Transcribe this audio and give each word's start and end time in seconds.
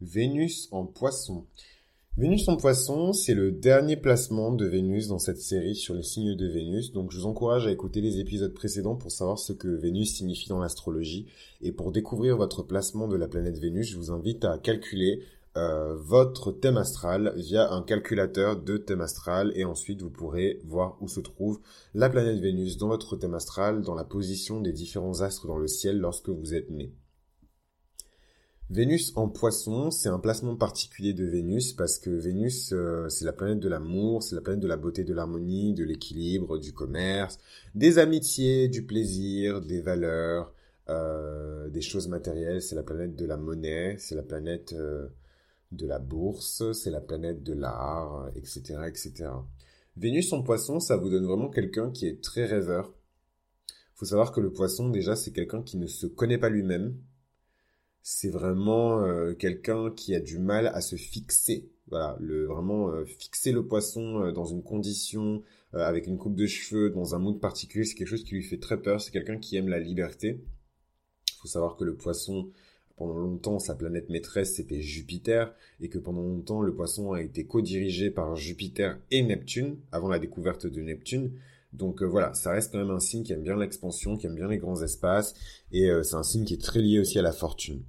Vénus 0.00 0.68
en 0.70 0.86
poisson. 0.86 1.44
Vénus 2.16 2.48
en 2.48 2.56
poisson, 2.56 3.12
c'est 3.12 3.34
le 3.34 3.52
dernier 3.52 3.96
placement 3.96 4.50
de 4.50 4.66
Vénus 4.66 5.06
dans 5.06 5.20
cette 5.20 5.40
série 5.40 5.76
sur 5.76 5.94
les 5.94 6.02
signes 6.02 6.34
de 6.34 6.48
Vénus. 6.48 6.92
Donc 6.92 7.12
je 7.12 7.18
vous 7.18 7.26
encourage 7.26 7.66
à 7.66 7.70
écouter 7.70 8.00
les 8.00 8.18
épisodes 8.18 8.52
précédents 8.52 8.96
pour 8.96 9.12
savoir 9.12 9.38
ce 9.38 9.52
que 9.52 9.68
Vénus 9.68 10.16
signifie 10.16 10.48
dans 10.48 10.58
l'astrologie. 10.58 11.26
Et 11.60 11.70
pour 11.70 11.92
découvrir 11.92 12.36
votre 12.36 12.64
placement 12.64 13.06
de 13.06 13.16
la 13.16 13.28
planète 13.28 13.58
Vénus, 13.58 13.88
je 13.88 13.96
vous 13.96 14.10
invite 14.10 14.44
à 14.44 14.58
calculer 14.58 15.22
euh, 15.56 15.94
votre 15.96 16.52
thème 16.52 16.76
astral 16.76 17.32
via 17.36 17.72
un 17.72 17.82
calculateur 17.82 18.60
de 18.60 18.78
thème 18.78 19.00
astral 19.00 19.52
et 19.54 19.64
ensuite 19.64 20.02
vous 20.02 20.10
pourrez 20.10 20.60
voir 20.64 20.96
où 21.00 21.08
se 21.08 21.20
trouve 21.20 21.60
la 21.94 22.10
planète 22.10 22.40
Vénus 22.40 22.78
dans 22.78 22.88
votre 22.88 23.16
thème 23.16 23.34
astral, 23.34 23.82
dans 23.82 23.94
la 23.94 24.04
position 24.04 24.60
des 24.60 24.72
différents 24.72 25.20
astres 25.20 25.46
dans 25.46 25.56
le 25.56 25.68
ciel 25.68 25.98
lorsque 25.98 26.28
vous 26.28 26.54
êtes 26.54 26.70
né. 26.70 26.92
Vénus 28.70 29.14
en 29.16 29.30
poisson, 29.30 29.90
c'est 29.90 30.10
un 30.10 30.18
placement 30.18 30.54
particulier 30.54 31.14
de 31.14 31.24
Vénus 31.24 31.72
parce 31.72 31.98
que 31.98 32.10
Vénus, 32.10 32.74
euh, 32.74 33.08
c'est 33.08 33.24
la 33.24 33.32
planète 33.32 33.60
de 33.60 33.68
l'amour, 33.68 34.22
c'est 34.22 34.34
la 34.34 34.42
planète 34.42 34.60
de 34.60 34.68
la 34.68 34.76
beauté, 34.76 35.04
de 35.04 35.14
l'harmonie, 35.14 35.72
de 35.72 35.84
l'équilibre, 35.84 36.58
du 36.58 36.74
commerce, 36.74 37.38
des 37.74 37.98
amitiés, 37.98 38.68
du 38.68 38.84
plaisir, 38.84 39.62
des 39.62 39.80
valeurs, 39.80 40.52
euh, 40.90 41.70
des 41.70 41.80
choses 41.80 42.08
matérielles, 42.08 42.60
c'est 42.60 42.74
la 42.74 42.82
planète 42.82 43.16
de 43.16 43.24
la 43.24 43.38
monnaie, 43.38 43.96
c'est 43.98 44.14
la 44.14 44.22
planète 44.22 44.74
euh, 44.74 45.08
de 45.72 45.86
la 45.86 45.98
bourse, 45.98 46.70
c'est 46.72 46.90
la 46.90 47.00
planète 47.00 47.42
de 47.42 47.54
l'art, 47.54 48.30
etc., 48.36 48.80
etc. 48.86 49.30
Vénus 49.96 50.30
en 50.34 50.42
poisson, 50.42 50.78
ça 50.78 50.98
vous 50.98 51.08
donne 51.08 51.24
vraiment 51.24 51.48
quelqu'un 51.48 51.90
qui 51.90 52.06
est 52.06 52.22
très 52.22 52.44
rêveur. 52.44 52.92
Faut 53.94 54.04
savoir 54.04 54.30
que 54.30 54.42
le 54.42 54.52
poisson, 54.52 54.90
déjà, 54.90 55.16
c'est 55.16 55.32
quelqu'un 55.32 55.62
qui 55.62 55.78
ne 55.78 55.86
se 55.86 56.06
connaît 56.06 56.38
pas 56.38 56.50
lui-même, 56.50 56.94
c'est 58.02 58.30
vraiment 58.30 59.02
euh, 59.02 59.34
quelqu'un 59.34 59.90
qui 59.90 60.14
a 60.14 60.20
du 60.20 60.38
mal 60.38 60.68
à 60.68 60.80
se 60.80 60.96
fixer. 60.96 61.70
Voilà, 61.88 62.16
le 62.20 62.46
vraiment 62.46 62.90
euh, 62.90 63.04
fixer 63.04 63.52
le 63.52 63.66
poisson 63.66 64.22
euh, 64.22 64.32
dans 64.32 64.44
une 64.44 64.62
condition 64.62 65.42
avec 65.74 66.06
une 66.06 66.16
coupe 66.16 66.34
de 66.34 66.46
cheveux 66.46 66.88
dans 66.88 67.14
un 67.14 67.18
mood 67.18 67.40
particulier, 67.40 67.84
c'est 67.84 67.94
quelque 67.94 68.08
chose 68.08 68.24
qui 68.24 68.34
lui 68.34 68.42
fait 68.42 68.56
très 68.56 68.80
peur. 68.80 69.02
C'est 69.02 69.10
quelqu'un 69.10 69.36
qui 69.36 69.54
aime 69.56 69.68
la 69.68 69.78
liberté. 69.78 70.40
Il 71.28 71.40
faut 71.42 71.48
savoir 71.48 71.76
que 71.76 71.84
le 71.84 71.94
poisson 71.94 72.50
pendant 72.98 73.16
longtemps, 73.16 73.60
sa 73.60 73.76
planète 73.76 74.10
maîtresse, 74.10 74.56
c'était 74.56 74.82
Jupiter, 74.82 75.54
et 75.80 75.88
que 75.88 75.98
pendant 75.98 76.22
longtemps, 76.22 76.62
le 76.62 76.74
poisson 76.74 77.12
a 77.12 77.22
été 77.22 77.46
co-dirigé 77.46 78.10
par 78.10 78.34
Jupiter 78.34 78.98
et 79.12 79.22
Neptune, 79.22 79.78
avant 79.92 80.08
la 80.08 80.18
découverte 80.18 80.66
de 80.66 80.82
Neptune. 80.82 81.32
Donc 81.72 82.02
euh, 82.02 82.06
voilà, 82.06 82.32
ça 82.34 82.52
reste 82.52 82.72
quand 82.72 82.78
même 82.78 82.90
un 82.90 83.00
signe 83.00 83.22
qui 83.22 83.32
aime 83.32 83.42
bien 83.42 83.56
l'expansion, 83.56 84.16
qui 84.16 84.26
aime 84.26 84.34
bien 84.34 84.48
les 84.48 84.58
grands 84.58 84.82
espaces, 84.82 85.34
et 85.70 85.90
euh, 85.90 86.02
c'est 86.02 86.16
un 86.16 86.22
signe 86.22 86.44
qui 86.44 86.54
est 86.54 86.62
très 86.62 86.80
lié 86.80 86.98
aussi 86.98 87.18
à 87.18 87.22
la 87.22 87.32
fortune. 87.32 87.82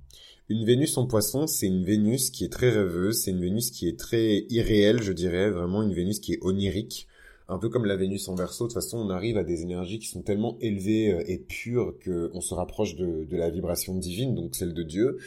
Une 0.50 0.66
Vénus 0.66 0.98
en 0.98 1.06
poisson, 1.06 1.48
c'est 1.48 1.68
une 1.68 1.84
Vénus 1.84 2.32
qui 2.32 2.44
est 2.44 2.52
très 2.52 2.72
rêveuse, 2.72 3.22
c'est 3.22 3.32
une 3.32 3.40
Vénus 3.40 3.72
qui 3.72 3.88
est 3.88 3.98
très 3.98 4.46
irréelle, 4.50 5.02
je 5.02 5.14
dirais, 5.14 5.50
vraiment 5.50 5.84
une 5.84 5.94
Vénus 5.94 6.20
qui 6.20 6.34
est 6.34 6.40
onirique, 6.42 7.08
un 7.48 7.58
peu 7.58 7.70
comme 7.70 7.86
la 7.86 7.96
Vénus 7.96 8.28
en 8.28 8.36
verso, 8.36 8.66
de 8.66 8.74
toute 8.74 8.82
façon 8.82 8.98
on 8.98 9.10
arrive 9.10 9.38
à 9.38 9.44
des 9.44 9.62
énergies 9.62 10.00
qui 10.00 10.08
sont 10.08 10.22
tellement 10.22 10.58
élevées 10.60 11.14
euh, 11.14 11.24
et 11.28 11.38
pures 11.38 11.96
qu'on 12.04 12.42
se 12.42 12.54
rapproche 12.54 12.96
de, 12.96 13.26
la 13.32 13.50
vibration 13.50 13.96
divine, 13.96 14.36
donc 14.36 14.56
celle 14.56 14.74
de 14.74 14.84
Dieu. 14.84 15.20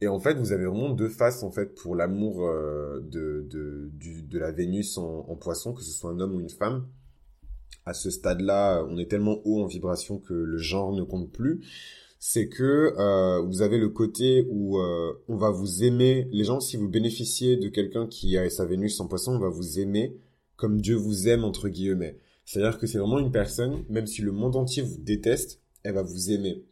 Et 0.00 0.08
en 0.08 0.20
fait, 0.20 0.34
vous 0.34 0.52
avez 0.52 0.66
vraiment 0.66 0.90
deux 0.90 1.08
faces 1.08 1.42
en 1.42 1.50
fait 1.50 1.74
pour 1.74 1.94
l'amour 1.94 2.46
de, 3.00 3.46
de, 3.48 4.38
la 4.38 4.52
Vénus 4.52 4.98
en, 4.98 5.24
en 5.26 5.36
poisson, 5.36 5.72
que 5.72 5.82
ce 5.82 5.90
soit 5.90 6.10
un 6.10 6.20
homme 6.20 6.34
ou 6.34 6.40
une 6.40 6.50
femme 6.50 6.86
à 7.86 7.94
ce 7.94 8.10
stade-là, 8.10 8.84
on 8.88 8.98
est 8.98 9.10
tellement 9.10 9.40
haut 9.44 9.62
en 9.62 9.66
vibration 9.66 10.18
que 10.18 10.34
le 10.34 10.58
genre 10.58 10.92
ne 10.92 11.02
compte 11.02 11.30
plus. 11.30 11.60
C'est 12.18 12.48
que 12.48 12.94
euh, 12.98 13.42
vous 13.42 13.60
avez 13.60 13.76
le 13.76 13.90
côté 13.90 14.46
où 14.48 14.78
euh, 14.78 15.12
on 15.28 15.36
va 15.36 15.50
vous 15.50 15.84
aimer. 15.84 16.26
Les 16.32 16.44
gens, 16.44 16.60
si 16.60 16.76
vous 16.76 16.88
bénéficiez 16.88 17.56
de 17.56 17.68
quelqu'un 17.68 18.06
qui 18.06 18.38
a 18.38 18.48
sa 18.48 18.64
Vénus 18.64 18.98
en 19.00 19.08
poisson, 19.08 19.32
on 19.32 19.38
va 19.38 19.50
vous 19.50 19.78
aimer 19.78 20.16
comme 20.56 20.80
Dieu 20.80 20.96
vous 20.96 21.28
aime 21.28 21.44
entre 21.44 21.68
guillemets. 21.68 22.18
C'est-à-dire 22.44 22.78
que 22.78 22.86
c'est 22.86 22.98
vraiment 22.98 23.18
une 23.18 23.32
personne, 23.32 23.84
même 23.88 24.06
si 24.06 24.22
le 24.22 24.32
monde 24.32 24.56
entier 24.56 24.82
vous 24.82 24.98
déteste, 24.98 25.60
elle 25.82 25.94
va 25.94 26.02
vous 26.02 26.30
aimer. 26.30 26.64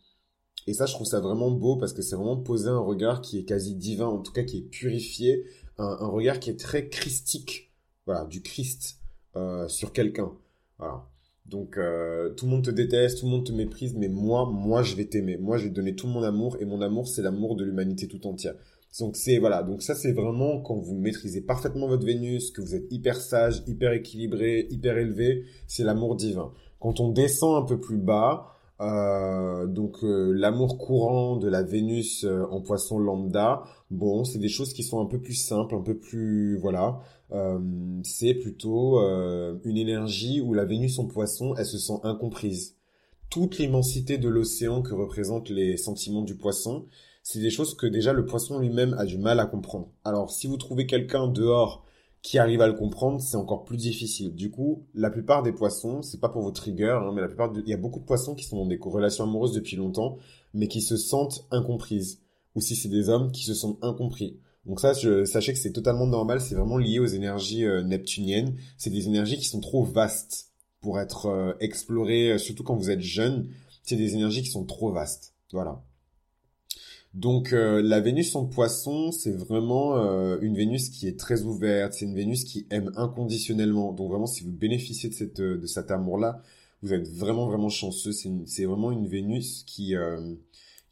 Et 0.66 0.74
ça, 0.74 0.86
je 0.86 0.92
trouve 0.92 1.06
ça 1.06 1.20
vraiment 1.20 1.50
beau 1.50 1.76
parce 1.76 1.92
que 1.92 2.02
c'est 2.02 2.14
vraiment 2.14 2.36
poser 2.36 2.68
un 2.68 2.78
regard 2.78 3.20
qui 3.20 3.38
est 3.38 3.44
quasi 3.44 3.74
divin, 3.74 4.06
en 4.06 4.20
tout 4.20 4.32
cas 4.32 4.44
qui 4.44 4.58
est 4.58 4.70
purifié, 4.70 5.44
un, 5.78 6.06
regard 6.06 6.38
qui 6.38 6.50
est 6.50 6.58
très 6.58 6.88
christique, 6.88 7.72
voilà, 8.06 8.24
du 8.26 8.42
Christ 8.42 8.98
euh, 9.34 9.66
sur 9.68 9.92
quelqu'un. 9.92 10.32
Voilà. 10.78 11.06
Donc 11.46 11.76
euh, 11.76 12.30
tout 12.34 12.46
le 12.46 12.52
monde 12.52 12.64
te 12.64 12.70
déteste, 12.70 13.20
tout 13.20 13.26
le 13.26 13.32
monde 13.32 13.46
te 13.46 13.52
méprise, 13.52 13.94
mais 13.96 14.08
moi, 14.08 14.48
moi 14.50 14.82
je 14.82 14.94
vais 14.94 15.06
t'aimer. 15.06 15.36
Moi 15.36 15.58
je 15.58 15.64
vais 15.64 15.70
te 15.70 15.74
donner 15.74 15.94
tout 15.94 16.06
mon 16.06 16.22
amour 16.22 16.56
et 16.60 16.64
mon 16.64 16.80
amour 16.80 17.08
c'est 17.08 17.22
l'amour 17.22 17.56
de 17.56 17.64
l'humanité 17.64 18.08
tout 18.08 18.26
entière. 18.26 18.54
Donc 19.00 19.16
c'est 19.16 19.38
voilà, 19.38 19.62
donc 19.62 19.82
ça 19.82 19.94
c'est 19.94 20.12
vraiment 20.12 20.60
quand 20.60 20.76
vous 20.76 20.94
maîtrisez 20.94 21.40
parfaitement 21.40 21.88
votre 21.88 22.04
Vénus, 22.04 22.50
que 22.50 22.60
vous 22.60 22.74
êtes 22.74 22.84
hyper 22.90 23.16
sage, 23.16 23.62
hyper 23.66 23.92
équilibré, 23.92 24.66
hyper 24.70 24.98
élevé, 24.98 25.44
c'est 25.66 25.82
l'amour 25.82 26.14
divin. 26.14 26.52
Quand 26.78 27.00
on 27.00 27.08
descend 27.08 27.62
un 27.62 27.66
peu 27.66 27.80
plus 27.80 27.96
bas, 27.96 28.48
euh, 28.82 29.66
donc 29.66 30.02
euh, 30.02 30.32
l'amour 30.32 30.76
courant 30.76 31.36
de 31.36 31.48
la 31.48 31.62
Vénus 31.62 32.24
euh, 32.24 32.44
en 32.50 32.60
poisson 32.60 32.98
lambda, 32.98 33.62
bon, 33.90 34.24
c'est 34.24 34.40
des 34.40 34.48
choses 34.48 34.72
qui 34.72 34.82
sont 34.82 35.00
un 35.00 35.06
peu 35.06 35.20
plus 35.20 35.34
simples, 35.34 35.76
un 35.76 35.82
peu 35.82 35.96
plus 35.96 36.58
voilà. 36.58 37.00
c'est 38.02 38.34
plutôt 38.34 39.00
une 39.64 39.76
énergie 39.78 40.40
où 40.40 40.52
la 40.52 40.64
Vénus 40.64 40.98
en 40.98 41.06
poisson, 41.06 41.54
elle 41.56 41.66
se 41.66 41.78
sent 41.78 42.00
incomprise. 42.02 42.76
Toute 43.30 43.58
l'immensité 43.58 44.18
de 44.18 44.28
l'océan 44.28 44.82
que 44.82 44.94
représentent 44.94 45.48
les 45.48 45.76
sentiments 45.78 46.22
du 46.22 46.36
poisson, 46.36 46.86
c'est 47.22 47.40
des 47.40 47.50
choses 47.50 47.74
que 47.74 47.86
déjà 47.86 48.12
le 48.12 48.26
poisson 48.26 48.58
lui-même 48.58 48.94
a 48.98 49.06
du 49.06 49.16
mal 49.16 49.40
à 49.40 49.46
comprendre. 49.46 49.88
Alors 50.04 50.30
si 50.30 50.46
vous 50.46 50.58
trouvez 50.58 50.86
quelqu'un 50.86 51.28
dehors 51.28 51.86
qui 52.22 52.38
arrive 52.38 52.60
à 52.60 52.68
le 52.68 52.74
comprendre, 52.74 53.20
c'est 53.20 53.36
encore 53.36 53.64
plus 53.64 53.76
difficile. 53.76 54.34
Du 54.34 54.50
coup, 54.50 54.86
la 54.94 55.10
plupart 55.10 55.42
des 55.42 55.52
poissons, 55.52 56.02
c'est 56.02 56.20
pas 56.20 56.28
pour 56.28 56.42
vos 56.42 56.52
triggers, 56.52 57.00
hein, 57.02 57.10
mais 57.12 57.20
la 57.20 57.26
plupart, 57.26 57.52
il 57.54 57.68
y 57.68 57.74
a 57.74 57.76
beaucoup 57.76 57.98
de 57.98 58.04
poissons 58.04 58.36
qui 58.36 58.44
sont 58.44 58.56
dans 58.56 58.66
des 58.66 58.78
relations 58.80 59.24
amoureuses 59.24 59.52
depuis 59.52 59.76
longtemps, 59.76 60.18
mais 60.54 60.68
qui 60.68 60.80
se 60.80 60.96
sentent 60.96 61.46
incomprises. 61.50 62.20
Ou 62.54 62.60
si 62.60 62.76
c'est 62.76 62.88
des 62.88 63.08
hommes 63.08 63.32
qui 63.32 63.44
se 63.44 63.54
sentent 63.54 63.78
incompris. 63.82 64.38
Donc 64.66 64.78
ça, 64.78 64.92
je, 64.92 65.24
sachez 65.24 65.52
que 65.52 65.58
c'est 65.58 65.72
totalement 65.72 66.06
normal, 66.06 66.40
c'est 66.40 66.54
vraiment 66.54 66.78
lié 66.78 67.00
aux 67.00 67.06
énergies 67.06 67.64
euh, 67.64 67.82
neptuniennes. 67.82 68.56
C'est 68.78 68.90
des 68.90 69.08
énergies 69.08 69.38
qui 69.38 69.46
sont 69.46 69.60
trop 69.60 69.82
vastes 69.82 70.52
pour 70.80 71.00
être 71.00 71.26
euh, 71.26 71.54
explorées, 71.58 72.32
euh, 72.32 72.38
surtout 72.38 72.62
quand 72.62 72.76
vous 72.76 72.90
êtes 72.90 73.00
jeune. 73.00 73.48
C'est 73.82 73.96
des 73.96 74.14
énergies 74.14 74.42
qui 74.42 74.50
sont 74.50 74.64
trop 74.64 74.92
vastes. 74.92 75.34
Voilà. 75.52 75.82
Donc 77.14 77.52
euh, 77.52 77.82
la 77.82 78.00
Vénus 78.00 78.34
en 78.36 78.46
poisson, 78.46 79.12
c'est 79.12 79.32
vraiment 79.32 79.98
euh, 79.98 80.38
une 80.40 80.56
Vénus 80.56 80.88
qui 80.88 81.06
est 81.06 81.18
très 81.18 81.42
ouverte, 81.42 81.92
c'est 81.92 82.06
une 82.06 82.14
Vénus 82.14 82.44
qui 82.44 82.66
aime 82.70 82.90
inconditionnellement. 82.96 83.92
Donc 83.92 84.10
vraiment, 84.10 84.26
si 84.26 84.44
vous 84.44 84.52
bénéficiez 84.52 85.10
de, 85.10 85.14
cette, 85.14 85.40
de 85.40 85.66
cet 85.66 85.90
amour-là, 85.90 86.40
vous 86.82 86.92
êtes 86.94 87.08
vraiment, 87.08 87.46
vraiment 87.46 87.68
chanceux. 87.68 88.12
C'est 88.12 88.64
vraiment 88.64 88.90
une 88.92 89.06
Vénus 89.06 89.62
qui 89.64 89.94
euh, 89.94 90.34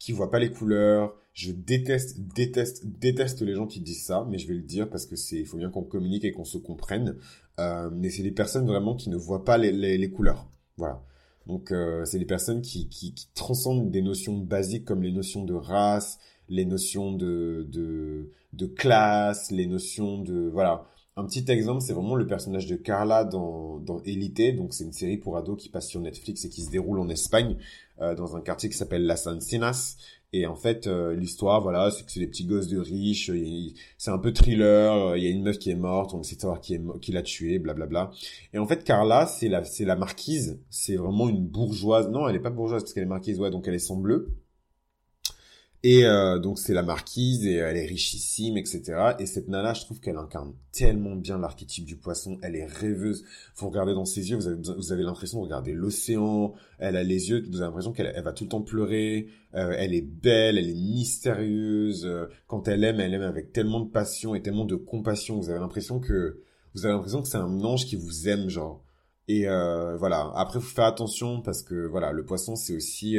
voit 0.09 0.31
pas 0.31 0.39
les 0.39 0.51
couleurs. 0.51 1.15
Je 1.33 1.51
déteste, 1.51 2.19
déteste, 2.19 2.85
déteste 2.85 3.41
les 3.41 3.55
gens 3.55 3.65
qui 3.65 3.79
disent 3.79 4.03
ça, 4.03 4.27
mais 4.29 4.37
je 4.37 4.47
vais 4.47 4.53
le 4.53 4.61
dire 4.61 4.89
parce 4.89 5.05
que 5.05 5.15
c'est, 5.15 5.39
il 5.39 5.45
faut 5.45 5.57
bien 5.57 5.69
qu'on 5.69 5.83
communique 5.83 6.25
et 6.25 6.31
qu'on 6.31 6.45
se 6.45 6.57
comprenne. 6.57 7.15
Euh, 7.59 7.89
mais 7.91 8.09
c'est 8.09 8.23
des 8.23 8.31
personnes 8.31 8.67
vraiment 8.67 8.95
qui 8.95 9.09
ne 9.09 9.17
voient 9.17 9.45
pas 9.45 9.57
les, 9.57 9.71
les, 9.71 9.97
les 9.97 10.11
couleurs. 10.11 10.49
Voilà. 10.77 11.03
Donc 11.47 11.71
euh, 11.71 12.05
c'est 12.05 12.19
des 12.19 12.25
personnes 12.25 12.61
qui, 12.61 12.87
qui, 12.89 13.13
qui, 13.13 13.27
transcendent 13.33 13.89
des 13.91 14.01
notions 14.01 14.37
basiques 14.37 14.85
comme 14.85 15.01
les 15.01 15.11
notions 15.11 15.43
de 15.43 15.53
race, 15.53 16.19
les 16.49 16.65
notions 16.65 17.11
de, 17.11 17.67
de, 17.69 18.31
de 18.53 18.65
classe, 18.65 19.51
les 19.51 19.65
notions 19.65 20.19
de... 20.19 20.49
Voilà. 20.49 20.87
Un 21.17 21.25
petit 21.25 21.43
exemple, 21.51 21.81
c'est 21.81 21.91
vraiment 21.91 22.15
le 22.15 22.25
personnage 22.25 22.67
de 22.67 22.77
Carla 22.77 23.25
dans, 23.25 23.79
dans 23.79 23.99
Elite. 24.03 24.55
Donc 24.55 24.73
c'est 24.73 24.85
une 24.85 24.93
série 24.93 25.17
pour 25.17 25.35
ados 25.37 25.61
qui 25.61 25.69
passe 25.69 25.89
sur 25.89 25.99
Netflix 25.99 26.45
et 26.45 26.49
qui 26.49 26.61
se 26.61 26.71
déroule 26.71 26.99
en 26.99 27.09
Espagne, 27.09 27.57
euh, 27.99 28.15
dans 28.15 28.37
un 28.37 28.41
quartier 28.41 28.69
qui 28.69 28.77
s'appelle 28.77 29.05
Las 29.05 29.27
Encinas. 29.27 29.97
Et 30.33 30.45
en 30.45 30.55
fait, 30.55 30.87
euh, 30.87 31.13
l'histoire, 31.13 31.59
voilà, 31.61 31.91
c'est 31.91 32.05
que 32.05 32.11
c'est 32.11 32.21
des 32.21 32.27
petits 32.27 32.45
gosses 32.45 32.69
de 32.69 32.79
riches. 32.79 33.29
C'est 33.97 34.11
un 34.11 34.17
peu 34.17 34.31
thriller. 34.31 35.17
Il 35.17 35.23
y 35.23 35.27
a 35.27 35.29
une 35.29 35.43
meuf 35.43 35.59
qui 35.59 35.69
est 35.69 35.75
morte, 35.75 36.13
on 36.13 36.21
essaie 36.21 36.37
de 36.37 36.41
savoir 36.41 36.61
qui, 36.61 36.75
est, 36.75 36.99
qui 37.01 37.11
l'a 37.11 37.21
tuée, 37.21 37.59
blablabla. 37.59 38.11
Et 38.53 38.57
en 38.57 38.65
fait, 38.65 38.85
Carla, 38.85 39.27
c'est 39.27 39.49
la, 39.49 39.65
c'est 39.65 39.83
la 39.83 39.97
marquise. 39.97 40.61
C'est 40.69 40.95
vraiment 40.95 41.27
une 41.27 41.45
bourgeoise. 41.45 42.09
Non, 42.09 42.29
elle 42.29 42.37
est 42.37 42.39
pas 42.39 42.49
bourgeoise 42.49 42.83
parce 42.83 42.93
qu'elle 42.93 43.03
est 43.03 43.07
marquise, 43.07 43.37
ouais, 43.41 43.51
donc 43.51 43.67
elle 43.67 43.75
est 43.75 43.79
sans 43.79 43.97
bleu. 43.97 44.29
Et 45.83 46.05
euh, 46.05 46.37
donc 46.37 46.59
c'est 46.59 46.75
la 46.75 46.83
marquise 46.83 47.43
et 47.47 47.55
elle 47.55 47.75
est 47.75 47.87
richissime, 47.87 48.55
etc. 48.55 49.15
Et 49.17 49.25
cette 49.25 49.47
nana, 49.47 49.73
je 49.73 49.81
trouve 49.81 49.99
qu'elle 49.99 50.17
incarne 50.17 50.53
tellement 50.71 51.15
bien 51.15 51.39
l'archétype 51.39 51.85
du 51.85 51.95
poisson. 51.95 52.37
Elle 52.43 52.55
est 52.55 52.67
rêveuse. 52.67 53.25
Vous 53.55 53.67
regardez 53.67 53.95
dans 53.95 54.05
ses 54.05 54.29
yeux, 54.29 54.35
vous 54.35 54.47
avez, 54.47 54.57
vous 54.57 54.91
avez 54.91 55.01
l'impression 55.01 55.39
de 55.39 55.45
regarder 55.45 55.73
l'océan. 55.73 56.53
Elle 56.77 56.97
a 56.97 57.03
les 57.03 57.31
yeux, 57.31 57.43
vous 57.49 57.57
avez 57.57 57.65
l'impression 57.65 57.93
qu'elle 57.93 58.13
elle 58.15 58.23
va 58.23 58.31
tout 58.31 58.43
le 58.43 58.49
temps 58.51 58.61
pleurer. 58.61 59.29
Euh, 59.55 59.73
elle 59.75 59.95
est 59.95 60.05
belle, 60.05 60.59
elle 60.59 60.69
est 60.69 60.73
mystérieuse. 60.73 62.07
Quand 62.45 62.67
elle 62.67 62.83
aime, 62.83 62.99
elle 62.99 63.15
aime 63.15 63.23
avec 63.23 63.51
tellement 63.51 63.79
de 63.79 63.89
passion 63.89 64.35
et 64.35 64.43
tellement 64.43 64.65
de 64.65 64.75
compassion. 64.75 65.39
Vous 65.39 65.49
avez 65.49 65.59
l'impression 65.59 65.99
que 65.99 66.41
vous 66.75 66.85
avez 66.85 66.93
l'impression 66.93 67.23
que 67.23 67.27
c'est 67.27 67.37
un 67.37 67.59
ange 67.61 67.85
qui 67.87 67.95
vous 67.95 68.29
aime, 68.29 68.49
genre. 68.49 68.83
Et 69.27 69.47
euh, 69.47 69.97
voilà. 69.97 70.31
Après, 70.35 70.59
faut 70.59 70.75
faire 70.75 70.85
attention 70.85 71.41
parce 71.41 71.63
que 71.63 71.87
voilà, 71.87 72.11
le 72.11 72.23
poisson, 72.23 72.55
c'est 72.55 72.75
aussi 72.75 73.17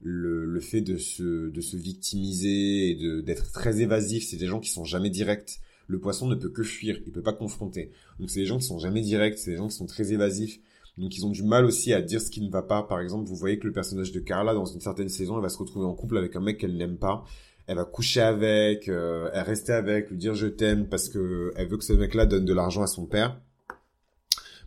le, 0.00 0.44
le 0.44 0.60
fait 0.60 0.80
de 0.80 0.96
se, 0.96 1.48
de 1.48 1.60
se 1.60 1.76
victimiser 1.76 2.90
et 2.90 3.22
d'être 3.22 3.52
très 3.52 3.80
évasif, 3.80 4.26
c'est 4.26 4.36
des 4.36 4.46
gens 4.46 4.60
qui 4.60 4.70
sont 4.70 4.84
jamais 4.84 5.10
directs. 5.10 5.60
Le 5.88 5.98
poisson 6.00 6.26
ne 6.26 6.34
peut 6.34 6.50
que 6.50 6.62
fuir, 6.62 6.98
il 7.06 7.12
peut 7.12 7.22
pas 7.22 7.32
confronter. 7.32 7.90
Donc 8.18 8.30
c'est 8.30 8.40
des 8.40 8.46
gens 8.46 8.58
qui 8.58 8.66
sont 8.66 8.78
jamais 8.78 9.02
directs, 9.02 9.38
c'est 9.38 9.52
des 9.52 9.56
gens 9.56 9.68
qui 9.68 9.76
sont 9.76 9.86
très 9.86 10.12
évasifs. 10.12 10.60
Donc 10.98 11.16
ils 11.16 11.26
ont 11.26 11.30
du 11.30 11.42
mal 11.42 11.64
aussi 11.64 11.92
à 11.92 12.00
dire 12.00 12.20
ce 12.20 12.30
qui 12.30 12.40
ne 12.40 12.50
va 12.50 12.62
pas. 12.62 12.82
Par 12.82 13.00
exemple, 13.00 13.28
vous 13.28 13.36
voyez 13.36 13.58
que 13.58 13.66
le 13.66 13.72
personnage 13.72 14.12
de 14.12 14.20
Carla, 14.20 14.54
dans 14.54 14.64
une 14.64 14.80
certaine 14.80 15.08
saison, 15.08 15.36
elle 15.36 15.42
va 15.42 15.48
se 15.48 15.58
retrouver 15.58 15.86
en 15.86 15.94
couple 15.94 16.16
avec 16.16 16.34
un 16.36 16.40
mec 16.40 16.58
qu'elle 16.58 16.76
n'aime 16.76 16.96
pas. 16.96 17.24
Elle 17.66 17.76
va 17.76 17.84
coucher 17.84 18.20
avec, 18.20 18.88
euh, 18.88 19.28
elle 19.32 19.42
rester 19.42 19.72
avec, 19.72 20.10
lui 20.10 20.16
dire 20.16 20.34
je 20.34 20.46
t'aime 20.46 20.88
parce 20.88 21.08
que 21.08 21.52
elle 21.56 21.68
veut 21.68 21.76
que 21.76 21.84
ce 21.84 21.92
mec-là 21.92 22.26
donne 22.26 22.44
de 22.44 22.54
l'argent 22.54 22.82
à 22.82 22.86
son 22.86 23.06
père. 23.06 23.40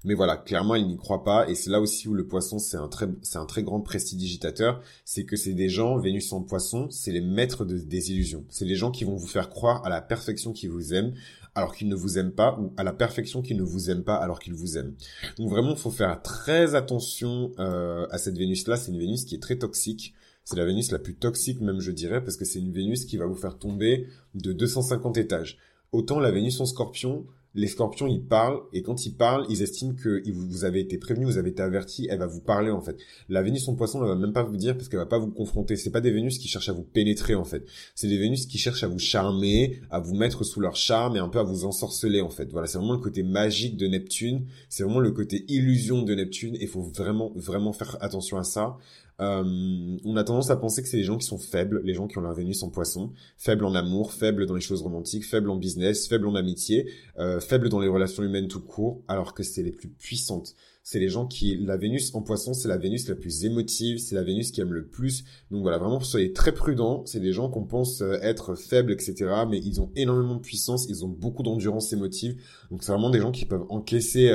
Mais 0.06 0.14
voilà, 0.14 0.38
clairement, 0.38 0.76
il 0.76 0.88
n'y 0.88 0.98
croit 0.98 1.24
pas. 1.24 1.50
Et 1.50 1.56
c'est 1.56 1.70
là 1.70 1.82
aussi 1.82 2.08
où 2.08 2.14
le 2.14 2.26
poisson, 2.26 2.58
c'est 2.58 2.78
un 2.78 2.88
très, 2.88 3.08
c'est 3.22 3.38
un 3.38 3.46
très 3.46 3.64
grand 3.64 3.82
prestidigitateur. 3.82 4.82
C'est 5.04 5.26
que 5.26 5.36
c'est 5.36 5.54
des 5.54 5.70
gens, 5.70 5.98
Vénus 5.98 6.32
en 6.32 6.42
poisson, 6.42 6.90
c'est 6.90 7.12
les 7.12 7.22
maîtres 7.22 7.66
de, 7.66 7.78
des 7.78 8.12
illusions. 8.12 8.46
C'est 8.50 8.66
les 8.66 8.76
gens 8.76 8.92
qui 8.92 9.04
vont 9.04 9.16
vous 9.16 9.28
faire 9.28 9.50
croire 9.50 9.86
à 9.86 9.90
la 9.90 10.02
perfection 10.02 10.54
qu'ils 10.54 10.70
vous 10.70 10.94
aiment, 10.94 11.14
alors 11.54 11.76
qu'ils 11.76 11.90
ne 11.90 11.96
vous 11.96 12.18
aiment 12.18 12.32
pas, 12.32 12.58
ou 12.60 12.72
à 12.78 12.84
la 12.84 12.94
perfection 12.94 13.42
qu'ils 13.42 13.58
ne 13.58 13.64
vous 13.64 13.90
aiment 13.90 14.04
pas, 14.04 14.16
alors 14.16 14.40
qu'ils 14.40 14.54
vous 14.54 14.78
aiment. 14.78 14.96
Donc 15.38 15.50
vraiment, 15.50 15.76
faut 15.76 15.92
faire 15.92 16.22
très 16.22 16.76
attention 16.76 17.52
euh, 17.60 18.08
à 18.12 18.18
cette 18.18 18.38
Vénus-là. 18.38 18.78
C'est 18.78 18.92
une 18.92 19.00
Vénus 19.00 19.26
qui 19.26 19.36
est 19.36 19.42
très 19.42 19.58
toxique. 19.58 20.14
C'est 20.46 20.56
la 20.56 20.66
Vénus 20.66 20.92
la 20.92 21.00
plus 21.00 21.16
toxique 21.16 21.60
même, 21.60 21.82
je 21.82 21.92
dirais, 21.92 22.24
parce 22.24 22.38
que 22.38 22.46
c'est 22.46 22.60
une 22.60 22.72
Vénus 22.72 23.06
qui 23.06 23.18
va 23.18 23.26
vous 23.26 23.36
faire 23.36 23.58
tomber 23.58 24.08
de 24.34 24.54
250 24.54 25.18
étages. 25.18 25.58
Autant 25.92 26.20
la 26.20 26.32
Vénus 26.32 26.60
en 26.62 26.66
scorpion, 26.66 27.26
les 27.56 27.68
scorpions, 27.68 28.08
ils 28.08 28.24
parlent, 28.24 28.62
et 28.74 28.84
quand 28.84 29.06
ils 29.06 29.14
parlent, 29.14 29.46
ils 29.50 29.62
estiment 29.62 29.94
que 29.94 30.22
vous 30.32 30.66
avez 30.66 30.80
été 30.80 30.98
prévenu, 30.98 31.26
vous 31.26 31.38
avez 31.38 31.50
été 31.50 31.62
averti, 31.62 32.08
elle 32.10 32.20
va 32.20 32.28
vous 32.28 32.42
parler, 32.42 32.70
en 32.70 32.82
fait. 32.82 32.98
La 33.28 33.42
Vénus 33.42 33.68
en 33.68 33.76
poisson, 33.76 34.02
elle 34.04 34.10
va 34.10 34.16
même 34.16 34.34
pas 34.34 34.44
vous 34.44 34.58
dire, 34.58 34.78
parce 34.78 34.88
qu'elle 34.88 35.00
va 35.00 35.06
pas 35.06 35.18
vous 35.18 35.32
confronter. 35.32 35.76
C'est 35.76 35.90
pas 35.90 36.02
des 36.02 36.12
Vénus 36.12 36.38
qui 36.38 36.48
cherchent 36.48 36.70
à 36.70 36.74
vous 36.74 36.84
pénétrer, 36.84 37.36
en 37.36 37.46
fait. 37.46 37.66
C'est 37.96 38.08
des 38.08 38.18
Vénus 38.18 38.46
qui 38.46 38.58
cherchent 38.58 38.84
à 38.84 38.88
vous 38.88 39.00
charmer, 39.00 39.82
à 39.90 40.00
vous 40.00 40.16
mettre 40.16 40.44
sous 40.44 40.60
leur 40.60 40.76
charme, 40.76 41.16
et 41.16 41.20
un 41.20 41.30
peu 41.30 41.40
à 41.40 41.44
vous 41.44 41.66
ensorceler, 41.66 42.22
en 42.22 42.30
fait. 42.30 42.52
Voilà, 42.52 42.68
c'est 42.68 42.78
vraiment 42.78 42.94
le 42.94 43.00
côté 43.00 43.24
magique 43.24 43.78
de 43.78 43.88
Neptune, 43.88 44.46
c'est 44.70 44.84
vraiment 44.84 45.00
le 45.00 45.12
côté 45.12 45.46
illusion 45.48 46.04
de 46.04 46.14
Neptune, 46.14 46.56
et 46.60 46.68
faut 46.68 46.82
vraiment, 46.82 47.32
vraiment 47.36 47.74
faire 47.74 47.98
attention 48.02 48.38
à 48.38 48.44
ça. 48.44 48.78
Euh, 49.20 49.98
on 50.06 50.16
a 50.16 50.24
tendance 50.24 50.50
à 50.50 50.56
penser 50.56 50.82
que 50.82 50.88
c'est 50.88 50.98
les 50.98 51.04
gens 51.04 51.18
qui 51.18 51.26
sont 51.26 51.38
faibles, 51.38 51.82
les 51.84 51.94
gens 51.94 52.08
qui 52.08 52.18
ont 52.18 52.22
leur 52.22 52.34
Vénus 52.34 52.64
en 52.64 52.70
poisson, 52.70 53.12
faibles 53.38 53.66
en 53.66 53.76
amour, 53.76 54.14
faibles 54.14 54.46
dans 54.46 54.56
les 54.56 54.62
choses 54.62 54.82
romantiques, 54.82 55.26
faibles 55.26 55.50
en 55.50 55.58
business, 55.58 56.08
faibles 56.08 56.28
en 56.28 56.36
amitié, 56.36 56.90
euh, 57.18 57.40
faibles 57.40 57.70
dans 57.70 57.80
les 57.80 57.88
relations 57.88 58.24
humaines 58.24 58.48
tout 58.48 58.62
court, 58.62 59.04
alors 59.08 59.34
que 59.34 59.44
c'est 59.44 59.64
les 59.64 59.72
plus 59.72 59.90
puissantes. 59.90 60.56
C'est 60.84 61.00
les 61.00 61.10
gens 61.10 61.28
qui, 61.28 61.58
la 61.58 61.78
Vénus 61.78 62.16
en 62.16 62.22
poisson, 62.22 62.54
c'est 62.54 62.68
la 62.68 62.78
Vénus 62.78 63.08
la 63.10 63.16
plus 63.16 63.46
émotive, 63.46 64.00
c'est 64.00 64.16
la 64.16 64.24
Vénus 64.24 64.52
qui 64.52 64.62
aime 64.62 64.74
le 64.74 64.88
plus. 64.88 65.24
Donc 65.52 65.62
voilà, 65.62 65.78
vraiment, 65.78 66.00
soyez 66.00 66.34
très 66.34 66.54
prudents. 66.54 67.04
C'est 67.06 67.20
des 67.20 67.34
gens 67.34 67.50
qu'on 67.50 67.66
pense 67.66 68.02
euh, 68.02 68.18
être 68.22 68.56
faibles, 68.56 68.92
etc. 68.92 69.14
Mais 69.48 69.60
ils 69.60 69.82
ont 69.82 69.92
énormément 69.96 70.36
de 70.36 70.42
puissance, 70.42 70.88
ils 70.90 71.06
ont 71.06 71.10
beaucoup 71.10 71.44
d'endurance 71.44 71.94
émotive. 71.94 72.42
Donc 72.72 72.84
c'est 72.84 72.92
vraiment 72.92 73.10
des 73.10 73.20
gens 73.20 73.32
qui 73.32 73.46
peuvent 73.46 73.66
encaisser 73.70 74.32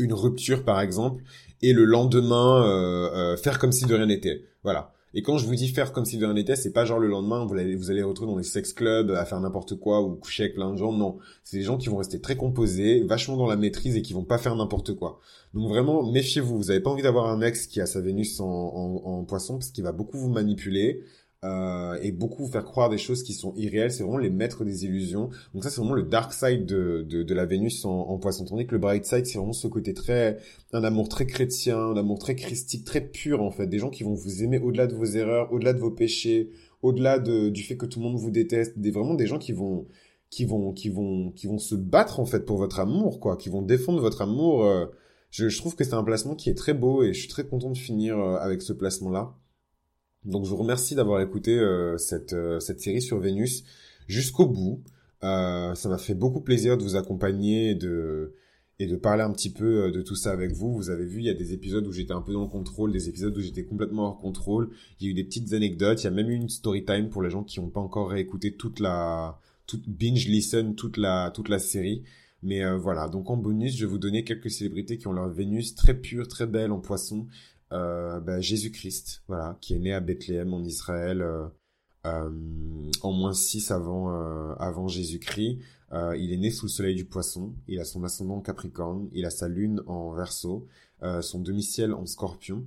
une 0.00 0.12
rupture, 0.12 0.64
par 0.64 0.80
exemple, 0.80 1.22
et 1.62 1.72
le 1.72 1.84
lendemain 1.84 2.64
euh, 2.64 3.10
euh, 3.14 3.36
faire 3.36 3.58
comme 3.58 3.72
si 3.72 3.84
de 3.84 3.94
rien 3.94 4.06
n'était. 4.06 4.44
Voilà. 4.64 4.92
Et 5.12 5.22
quand 5.22 5.38
je 5.38 5.46
vous 5.46 5.56
dis 5.56 5.68
faire 5.68 5.92
comme 5.92 6.04
si 6.04 6.18
de 6.18 6.24
rien 6.24 6.34
n'était, 6.34 6.54
c'est 6.54 6.72
pas 6.72 6.84
genre 6.84 7.00
le 7.00 7.08
lendemain 7.08 7.44
vous 7.44 7.54
allez 7.54 7.74
vous 7.74 7.90
allez 7.90 8.02
retrouver 8.02 8.30
dans 8.30 8.38
des 8.38 8.44
sex 8.44 8.72
clubs 8.72 9.10
à 9.10 9.24
faire 9.24 9.40
n'importe 9.40 9.74
quoi 9.74 10.02
ou 10.02 10.14
coucher 10.14 10.44
avec 10.44 10.54
plein 10.54 10.70
de 10.72 10.76
gens. 10.76 10.92
Non, 10.92 11.18
c'est 11.42 11.56
des 11.56 11.64
gens 11.64 11.78
qui 11.78 11.88
vont 11.88 11.96
rester 11.96 12.20
très 12.20 12.36
composés, 12.36 13.02
vachement 13.02 13.36
dans 13.36 13.48
la 13.48 13.56
maîtrise 13.56 13.96
et 13.96 14.02
qui 14.02 14.12
vont 14.12 14.24
pas 14.24 14.38
faire 14.38 14.54
n'importe 14.54 14.94
quoi. 14.94 15.18
Donc 15.52 15.68
vraiment 15.68 16.08
méfiez-vous. 16.08 16.56
Vous 16.56 16.70
avez 16.70 16.78
pas 16.78 16.90
envie 16.90 17.02
d'avoir 17.02 17.26
un 17.26 17.40
ex 17.40 17.66
qui 17.66 17.80
a 17.80 17.86
sa 17.86 18.00
Vénus 18.00 18.38
en, 18.38 18.46
en, 18.46 19.02
en 19.04 19.24
poisson 19.24 19.54
parce 19.54 19.70
qu'il 19.70 19.82
va 19.82 19.90
beaucoup 19.90 20.16
vous 20.16 20.30
manipuler 20.30 21.02
euh, 21.42 21.98
et 22.02 22.12
beaucoup 22.12 22.46
faire 22.48 22.64
croire 22.64 22.90
des 22.90 22.98
choses 22.98 23.22
qui 23.22 23.32
sont 23.32 23.54
irréelles. 23.56 23.90
C'est 23.90 24.02
vraiment 24.02 24.18
les 24.18 24.30
maîtres 24.30 24.64
des 24.64 24.84
illusions. 24.84 25.30
Donc 25.54 25.64
ça, 25.64 25.70
c'est 25.70 25.80
vraiment 25.80 25.94
le 25.94 26.02
dark 26.02 26.32
side 26.32 26.66
de, 26.66 27.02
de, 27.08 27.22
de 27.22 27.34
la 27.34 27.46
Vénus 27.46 27.84
en, 27.84 27.90
en, 27.90 28.18
poisson. 28.18 28.44
Tandis 28.44 28.66
que 28.66 28.72
le 28.72 28.78
bright 28.78 29.06
side, 29.06 29.26
c'est 29.26 29.38
vraiment 29.38 29.54
ce 29.54 29.66
côté 29.66 29.94
très, 29.94 30.38
un 30.72 30.84
amour 30.84 31.08
très 31.08 31.26
chrétien, 31.26 31.78
un 31.78 31.96
amour 31.96 32.18
très 32.18 32.34
christique, 32.34 32.84
très 32.84 33.00
pur 33.00 33.42
en 33.42 33.50
fait. 33.50 33.66
Des 33.66 33.78
gens 33.78 33.90
qui 33.90 34.02
vont 34.04 34.14
vous 34.14 34.42
aimer 34.42 34.58
au-delà 34.58 34.86
de 34.86 34.94
vos 34.94 35.06
erreurs, 35.06 35.50
au-delà 35.52 35.72
de 35.72 35.78
vos 35.78 35.90
péchés, 35.90 36.50
au-delà 36.82 37.18
de, 37.18 37.48
du 37.48 37.62
fait 37.62 37.76
que 37.76 37.86
tout 37.86 38.00
le 38.00 38.06
monde 38.06 38.18
vous 38.18 38.30
déteste. 38.30 38.78
Des, 38.78 38.90
vraiment 38.90 39.14
des 39.14 39.26
gens 39.26 39.38
qui 39.38 39.52
vont, 39.52 39.86
qui 40.28 40.44
vont, 40.44 40.72
qui 40.72 40.90
vont, 40.90 41.30
qui 41.32 41.46
vont 41.46 41.58
se 41.58 41.74
battre 41.74 42.20
en 42.20 42.26
fait 42.26 42.40
pour 42.44 42.58
votre 42.58 42.80
amour, 42.80 43.18
quoi, 43.18 43.36
qui 43.38 43.48
vont 43.48 43.62
défendre 43.62 44.00
votre 44.00 44.20
amour. 44.20 44.64
Euh. 44.66 44.86
je, 45.30 45.48
je 45.48 45.58
trouve 45.58 45.74
que 45.74 45.84
c'est 45.84 45.94
un 45.94 46.04
placement 46.04 46.34
qui 46.34 46.50
est 46.50 46.54
très 46.54 46.74
beau 46.74 47.02
et 47.02 47.14
je 47.14 47.20
suis 47.20 47.28
très 47.28 47.46
content 47.46 47.70
de 47.70 47.78
finir 47.78 48.18
euh, 48.18 48.36
avec 48.36 48.60
ce 48.60 48.74
placement-là. 48.74 49.34
Donc 50.24 50.44
je 50.44 50.50
vous 50.50 50.56
remercie 50.56 50.94
d'avoir 50.94 51.20
écouté 51.20 51.58
euh, 51.58 51.96
cette, 51.96 52.34
euh, 52.34 52.60
cette 52.60 52.80
série 52.80 53.00
sur 53.00 53.18
Vénus 53.18 53.64
jusqu'au 54.06 54.46
bout. 54.46 54.82
Euh, 55.22 55.74
ça 55.74 55.88
m'a 55.88 55.98
fait 55.98 56.14
beaucoup 56.14 56.40
plaisir 56.40 56.76
de 56.76 56.82
vous 56.82 56.96
accompagner 56.96 57.70
et 57.70 57.74
de, 57.74 58.34
et 58.78 58.86
de 58.86 58.96
parler 58.96 59.22
un 59.22 59.32
petit 59.32 59.50
peu 59.50 59.90
de 59.90 60.02
tout 60.02 60.16
ça 60.16 60.32
avec 60.32 60.52
vous. 60.52 60.74
Vous 60.74 60.90
avez 60.90 61.06
vu, 61.06 61.20
il 61.20 61.24
y 61.24 61.30
a 61.30 61.34
des 61.34 61.52
épisodes 61.52 61.86
où 61.86 61.92
j'étais 61.92 62.12
un 62.12 62.20
peu 62.20 62.32
dans 62.32 62.42
le 62.42 62.48
contrôle, 62.48 62.92
des 62.92 63.08
épisodes 63.08 63.36
où 63.36 63.40
j'étais 63.40 63.64
complètement 63.64 64.08
hors 64.08 64.18
contrôle. 64.18 64.70
Il 65.00 65.06
y 65.06 65.08
a 65.08 65.10
eu 65.12 65.14
des 65.14 65.24
petites 65.24 65.52
anecdotes, 65.52 66.02
il 66.02 66.04
y 66.04 66.08
a 66.08 66.10
même 66.10 66.30
eu 66.30 66.34
une 66.34 66.48
story 66.48 66.84
time 66.84 67.08
pour 67.08 67.22
les 67.22 67.30
gens 67.30 67.42
qui 67.42 67.60
n'ont 67.60 67.68
pas 67.68 67.80
encore 67.80 68.10
réécouté 68.10 68.54
toute 68.56 68.80
la, 68.80 69.38
toute 69.66 69.88
binge 69.88 70.26
listen, 70.26 70.74
toute 70.74 70.96
la, 70.96 71.30
toute 71.34 71.48
la 71.48 71.58
série. 71.58 72.02
Mais 72.42 72.64
voilà, 72.78 73.08
donc 73.08 73.28
en 73.28 73.36
bonus, 73.36 73.76
je 73.76 73.84
vais 73.84 73.90
vous 73.90 73.98
donner 73.98 74.24
quelques 74.24 74.50
célébrités 74.50 74.96
qui 74.96 75.06
ont 75.06 75.12
leur 75.12 75.28
Vénus 75.28 75.74
très 75.74 75.92
pure, 75.92 76.26
très 76.26 76.46
belle 76.46 76.72
en 76.72 76.80
poisson, 76.80 77.26
euh, 77.26 77.26
bah, 77.70 78.40
Jésus-Christ, 78.40 79.22
voilà, 79.28 79.56
qui 79.60 79.74
est 79.74 79.78
né 79.78 79.92
à 79.92 80.00
Bethléem 80.00 80.52
en 80.52 80.62
Israël 80.64 81.22
euh, 81.22 81.46
euh, 82.06 82.90
en 83.02 83.12
moins 83.12 83.32
6 83.32 83.70
avant, 83.70 84.10
avant 84.58 84.88
Jésus-Christ. 84.88 85.58
il 85.92 86.32
est 86.32 86.36
né 86.38 86.50
sous 86.50 86.66
le 86.66 86.70
soleil 86.70 86.94
du 86.94 87.04
poisson, 87.04 87.54
il 87.68 87.78
a 87.80 87.84
son 87.84 88.04
ascendant 88.04 88.36
en 88.36 88.40
Capricorne, 88.40 89.08
il 89.12 89.26
a 89.26 89.30
sa 89.30 89.48
lune 89.48 89.82
en 89.86 90.12
Verseau, 90.12 90.66
son 91.20 91.40
demi-ciel 91.40 91.92
en 91.92 92.06
Scorpion, 92.06 92.66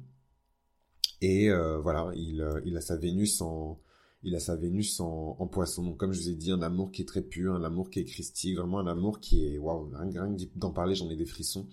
et 1.22 1.50
voilà, 1.52 2.12
il, 2.16 2.46
il 2.66 2.78
a 2.78 2.82
sa 2.82 2.96
Vénus 2.96 3.42
en, 3.42 3.80
il 4.24 4.36
a 4.36 4.40
sa 4.40 4.56
Vénus 4.56 5.00
en, 5.00 5.36
en, 5.38 5.48
poisson. 5.48 5.84
Donc, 5.84 5.98
comme 5.98 6.14
je 6.14 6.20
vous 6.22 6.30
ai 6.30 6.36
dit, 6.36 6.52
un 6.52 6.62
amour 6.62 6.92
qui 6.92 7.02
est 7.02 7.06
très 7.06 7.22
pur, 7.22 7.54
un 7.54 7.64
amour 7.64 7.90
qui 7.90 8.00
est 8.00 8.06
christique, 8.06 8.58
vraiment 8.58 8.80
un 8.80 8.88
amour 8.88 9.20
qui 9.20 9.46
est, 9.46 9.58
waouh, 9.58 9.92
rien, 9.94 10.36
d'en 10.56 10.72
parler, 10.72 10.96
j'en 10.96 11.10
ai 11.10 11.16
des 11.16 11.26
frissons. 11.26 11.68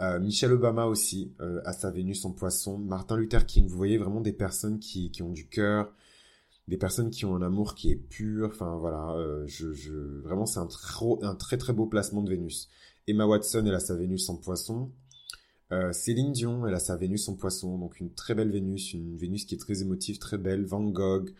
Euh, 0.00 0.20
Michelle 0.20 0.52
Obama 0.52 0.86
aussi 0.86 1.34
euh, 1.40 1.60
a 1.64 1.72
sa 1.72 1.90
Vénus 1.90 2.24
en 2.24 2.32
poisson. 2.32 2.78
Martin 2.78 3.16
Luther 3.16 3.46
King, 3.46 3.66
vous 3.66 3.76
voyez 3.76 3.98
vraiment 3.98 4.20
des 4.20 4.32
personnes 4.32 4.78
qui, 4.78 5.10
qui 5.10 5.22
ont 5.22 5.32
du 5.32 5.48
cœur, 5.48 5.92
des 6.68 6.76
personnes 6.76 7.10
qui 7.10 7.24
ont 7.24 7.34
un 7.34 7.42
amour 7.42 7.74
qui 7.74 7.90
est 7.90 7.96
pur. 7.96 8.48
Enfin 8.52 8.76
voilà, 8.76 9.12
euh, 9.12 9.44
je, 9.46 10.20
vraiment 10.20 10.46
c'est 10.46 10.60
un, 10.60 10.68
un 11.22 11.34
très 11.34 11.56
très 11.56 11.72
beau 11.72 11.86
placement 11.86 12.22
de 12.22 12.30
Vénus. 12.30 12.68
Emma 13.08 13.26
Watson, 13.26 13.64
elle 13.66 13.74
a 13.74 13.80
sa 13.80 13.96
Vénus 13.96 14.28
en 14.28 14.36
poisson. 14.36 14.92
Euh, 15.72 15.92
Céline 15.92 16.32
Dion, 16.32 16.66
elle 16.66 16.74
a 16.74 16.78
sa 16.78 16.96
Vénus 16.96 17.28
en 17.28 17.34
poisson, 17.34 17.76
donc 17.76 18.00
une 18.00 18.14
très 18.14 18.34
belle 18.34 18.50
Vénus, 18.50 18.94
une 18.94 19.16
Vénus 19.16 19.44
qui 19.44 19.54
est 19.54 19.58
très 19.58 19.82
émotive, 19.82 20.18
très 20.18 20.38
belle. 20.38 20.64
Van 20.64 20.84
Gogh, 20.84 21.34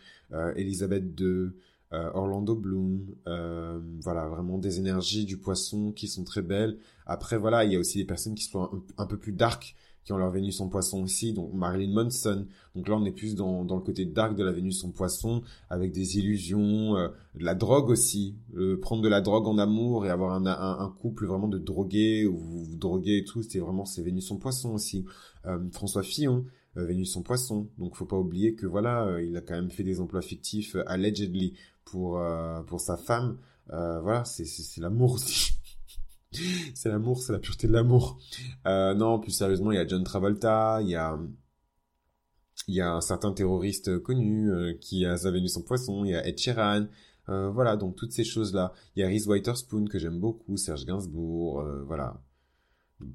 Elisabeth 0.55 1.19
II, 1.19 1.25
euh, 1.25 1.55
Orlando 1.91 2.55
Bloom, 2.55 3.15
euh, 3.27 3.79
voilà, 4.01 4.27
vraiment 4.27 4.57
des 4.59 4.79
énergies 4.79 5.25
du 5.25 5.37
poisson 5.37 5.91
qui 5.91 6.07
sont 6.07 6.23
très 6.23 6.41
belles. 6.41 6.77
Après, 7.07 7.37
voilà, 7.37 7.65
il 7.65 7.73
y 7.73 7.75
a 7.75 7.79
aussi 7.79 7.97
des 7.97 8.05
personnes 8.05 8.35
qui 8.35 8.43
sont 8.43 8.83
un, 8.97 9.05
peu 9.07 9.17
plus 9.17 9.31
dark, 9.31 9.75
qui 10.03 10.13
ont 10.13 10.17
leur 10.17 10.29
Vénus 10.29 10.61
en 10.61 10.69
poisson 10.69 11.01
aussi, 11.01 11.33
donc 11.33 11.51
Marilyn 11.53 11.91
Manson. 11.91 12.45
Donc 12.75 12.87
là, 12.87 12.95
on 12.95 13.05
est 13.05 13.11
plus 13.11 13.33
dans, 13.33 13.65
dans 13.65 13.75
le 13.75 13.81
côté 13.81 14.05
dark 14.05 14.35
de 14.35 14.43
la 14.43 14.51
Vénus 14.51 14.83
en 14.83 14.91
poisson, 14.91 15.41
avec 15.71 15.91
des 15.91 16.19
illusions, 16.19 16.95
euh, 16.95 17.07
de 17.33 17.43
la 17.43 17.55
drogue 17.55 17.89
aussi. 17.89 18.35
prendre 18.81 19.01
de 19.01 19.09
la 19.09 19.21
drogue 19.21 19.47
en 19.47 19.57
amour 19.57 20.05
et 20.05 20.09
avoir 20.09 20.33
un, 20.33 20.45
un, 20.45 20.79
un 20.79 20.89
couple 20.89 21.25
vraiment 21.25 21.47
de 21.47 21.57
drogués, 21.57 22.27
ou 22.27 22.37
vous, 22.37 22.65
vous 22.65 22.75
droguez 22.75 23.17
et 23.17 23.23
tout, 23.23 23.41
c'est 23.41 23.59
vraiment 23.59 23.85
ces 23.85 24.03
Vénus 24.03 24.29
en 24.29 24.37
poisson 24.37 24.73
aussi. 24.73 25.05
François 25.71 26.03
Fillon, 26.03 26.45
Vénus 26.75 27.15
en 27.17 27.21
poisson. 27.21 27.69
Donc 27.77 27.95
faut 27.95 28.05
pas 28.05 28.17
oublier 28.17 28.55
que 28.55 28.65
voilà, 28.65 29.19
il 29.21 29.35
a 29.35 29.41
quand 29.41 29.55
même 29.55 29.71
fait 29.71 29.83
des 29.83 29.99
emplois 29.99 30.21
fictifs 30.21 30.75
allegedly 30.85 31.55
pour 31.91 32.19
euh, 32.19 32.61
pour 32.63 32.79
sa 32.79 32.97
femme. 32.97 33.37
Euh, 33.71 34.01
voilà, 34.01 34.25
c'est 34.25 34.45
l'amour 34.77 35.13
aussi. 35.13 35.51
c'est 36.73 36.89
l'amour, 36.89 37.21
c'est 37.21 37.33
la 37.33 37.39
pureté 37.39 37.67
de 37.67 37.73
l'amour. 37.73 38.19
Euh, 38.65 38.93
non, 38.93 39.19
plus 39.19 39.31
sérieusement, 39.31 39.71
il 39.71 39.75
y 39.75 39.79
a 39.79 39.87
John 39.87 40.03
Travolta, 40.03 40.79
il 40.81 40.89
y 40.89 40.95
a 40.95 41.19
il 42.67 42.75
y 42.75 42.81
a 42.81 42.93
un 42.93 43.01
certain 43.01 43.31
terroriste 43.31 43.99
connu 43.99 44.51
qui 44.79 45.05
a 45.05 45.17
sa 45.17 45.31
Vénus 45.31 45.57
en 45.57 45.61
poisson, 45.61 46.05
il 46.05 46.11
y 46.11 46.15
a 46.15 46.27
Ed 46.27 46.37
Sheeran, 46.37 46.87
voilà, 47.27 47.77
donc 47.77 47.95
toutes 47.95 48.11
ces 48.11 48.23
choses-là. 48.23 48.73
Il 48.95 48.99
y 48.99 49.03
a 49.03 49.07
Reese 49.07 49.27
Witherspoon 49.27 49.85
que 49.85 49.97
j'aime 49.97 50.19
beaucoup, 50.19 50.57
Serge 50.57 50.85
Gainsbourg, 50.85 51.63
voilà 51.87 52.21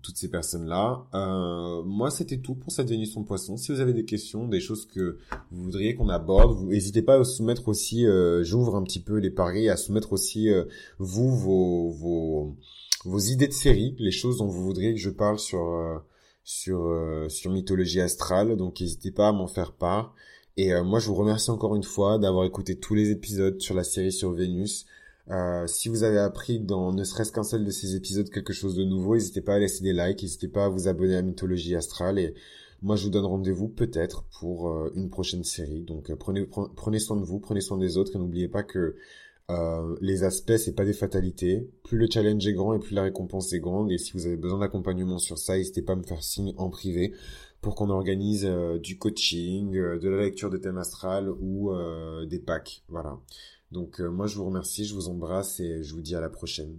toutes 0.02 0.16
ces 0.16 0.28
personnes-là. 0.28 1.06
Euh, 1.14 1.82
moi, 1.82 2.10
c'était 2.10 2.38
tout 2.38 2.54
pour 2.54 2.72
cette 2.72 2.88
Vénus 2.88 3.16
en 3.16 3.22
poisson. 3.22 3.56
Si 3.56 3.72
vous 3.72 3.80
avez 3.80 3.92
des 3.92 4.04
questions, 4.04 4.48
des 4.48 4.60
choses 4.60 4.86
que 4.86 5.18
vous 5.50 5.64
voudriez 5.64 5.94
qu'on 5.94 6.08
aborde, 6.08 6.56
vous 6.56 6.66
n'hésitez 6.66 7.02
pas 7.02 7.18
à 7.18 7.24
soumettre 7.24 7.68
aussi, 7.68 8.06
euh, 8.06 8.42
j'ouvre 8.44 8.76
un 8.76 8.82
petit 8.82 9.00
peu 9.00 9.18
les 9.18 9.30
paris, 9.30 9.68
à 9.68 9.76
soumettre 9.76 10.12
aussi, 10.12 10.48
euh, 10.50 10.64
vous, 10.98 11.36
vos, 11.36 11.90
vos, 11.90 12.56
vos 13.04 13.18
idées 13.18 13.48
de 13.48 13.52
série, 13.52 13.94
les 13.98 14.10
choses 14.10 14.38
dont 14.38 14.46
vous 14.46 14.62
voudriez 14.62 14.94
que 14.94 15.00
je 15.00 15.10
parle 15.10 15.38
sur, 15.38 16.02
sur 16.44 16.90
sur 17.28 17.50
mythologie 17.50 18.00
astrale. 18.00 18.56
Donc 18.56 18.80
n'hésitez 18.80 19.10
pas 19.10 19.28
à 19.28 19.32
m'en 19.32 19.48
faire 19.48 19.72
part. 19.72 20.14
Et 20.56 20.72
moi, 20.82 21.00
je 21.00 21.08
vous 21.08 21.14
remercie 21.14 21.50
encore 21.50 21.74
une 21.74 21.82
fois 21.82 22.18
d'avoir 22.18 22.46
écouté 22.46 22.78
tous 22.78 22.94
les 22.94 23.10
épisodes 23.10 23.60
sur 23.60 23.74
la 23.74 23.84
série 23.84 24.12
sur 24.12 24.32
Vénus. 24.32 24.86
Euh, 25.30 25.66
si 25.66 25.88
vous 25.88 26.02
avez 26.02 26.18
appris 26.18 26.60
dans 26.60 26.92
ne 26.92 27.02
serait-ce 27.02 27.32
qu'un 27.32 27.44
seul 27.44 27.64
de 27.64 27.70
ces 27.70 27.96
épisodes 27.96 28.28
quelque 28.28 28.52
chose 28.52 28.76
de 28.76 28.84
nouveau, 28.84 29.14
n'hésitez 29.14 29.40
pas 29.40 29.54
à 29.54 29.58
laisser 29.58 29.82
des 29.82 29.94
likes, 29.94 30.22
n'hésitez 30.22 30.48
pas 30.48 30.66
à 30.66 30.68
vous 30.68 30.86
abonner 30.86 31.16
à 31.16 31.22
Mythologie 31.22 31.74
Astrale 31.74 32.18
et 32.18 32.34
moi 32.82 32.96
je 32.96 33.04
vous 33.04 33.10
donne 33.10 33.24
rendez-vous 33.24 33.68
peut-être 33.68 34.24
pour 34.38 34.68
euh, 34.68 34.92
une 34.94 35.08
prochaine 35.08 35.42
série. 35.42 35.82
Donc 35.82 36.10
euh, 36.10 36.16
prenez, 36.16 36.46
prenez 36.76 36.98
soin 36.98 37.16
de 37.16 37.24
vous, 37.24 37.38
prenez 37.40 37.62
soin 37.62 37.78
des 37.78 37.96
autres 37.96 38.16
et 38.16 38.18
n'oubliez 38.18 38.48
pas 38.48 38.62
que 38.62 38.96
les 40.00 40.24
aspects 40.24 40.56
c'est 40.56 40.74
pas 40.74 40.86
des 40.86 40.94
fatalités. 40.94 41.68
Plus 41.84 41.98
le 41.98 42.06
challenge 42.10 42.46
est 42.46 42.54
grand 42.54 42.74
et 42.74 42.78
plus 42.78 42.94
la 42.94 43.02
récompense 43.02 43.52
est 43.52 43.60
grande 43.60 43.92
et 43.92 43.98
si 43.98 44.12
vous 44.12 44.26
avez 44.26 44.36
besoin 44.36 44.58
d'accompagnement 44.58 45.18
sur 45.18 45.38
ça, 45.38 45.56
n'hésitez 45.56 45.82
pas 45.82 45.92
à 45.92 45.96
me 45.96 46.02
faire 46.02 46.22
signe 46.22 46.54
en 46.56 46.70
privé 46.70 47.12
pour 47.60 47.74
qu'on 47.74 47.90
organise 47.90 48.46
du 48.82 48.98
coaching, 48.98 49.72
de 49.72 50.08
la 50.08 50.22
lecture 50.22 50.48
de 50.48 50.56
thème 50.56 50.78
astral 50.78 51.30
ou 51.30 51.72
des 52.26 52.38
packs. 52.38 52.82
Voilà. 52.88 53.18
Donc 53.74 54.00
euh, 54.00 54.08
moi 54.08 54.28
je 54.28 54.36
vous 54.36 54.44
remercie, 54.44 54.86
je 54.86 54.94
vous 54.94 55.08
embrasse 55.08 55.58
et 55.58 55.82
je 55.82 55.94
vous 55.94 56.00
dis 56.00 56.14
à 56.14 56.20
la 56.20 56.30
prochaine. 56.30 56.78